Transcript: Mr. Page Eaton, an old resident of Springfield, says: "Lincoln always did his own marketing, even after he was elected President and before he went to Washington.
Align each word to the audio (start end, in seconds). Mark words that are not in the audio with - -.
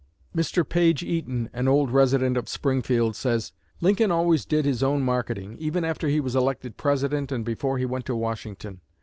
Mr. 0.35 0.67
Page 0.67 1.03
Eaton, 1.03 1.47
an 1.53 1.67
old 1.67 1.91
resident 1.91 2.35
of 2.35 2.49
Springfield, 2.49 3.15
says: 3.15 3.51
"Lincoln 3.81 4.09
always 4.11 4.45
did 4.45 4.65
his 4.65 4.81
own 4.81 5.03
marketing, 5.03 5.55
even 5.59 5.85
after 5.85 6.07
he 6.07 6.19
was 6.19 6.35
elected 6.35 6.75
President 6.75 7.31
and 7.31 7.45
before 7.45 7.77
he 7.77 7.85
went 7.85 8.07
to 8.07 8.15
Washington. 8.15 8.81